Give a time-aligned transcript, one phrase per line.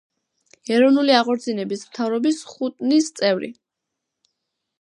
[0.77, 3.53] ეროვნული აღორძინების მთავრობის ხუნტის წევრი.